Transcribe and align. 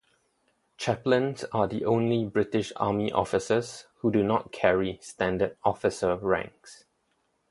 Chaplains 0.77 1.43
are 1.51 1.67
the 1.67 1.85
only 1.85 2.25
British 2.25 2.73
Army 2.77 3.11
officers 3.11 3.85
who 3.97 4.11
do 4.11 4.23
not 4.23 4.51
carry 4.51 4.97
standard 4.99 5.55
officer 5.63 6.15
ranks. 6.17 6.85